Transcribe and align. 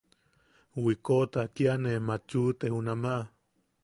Wikoʼota 0.83 1.41
kia 1.55 1.73
ne 1.83 1.91
machuʼute 2.07 2.65
junama. 2.73 3.13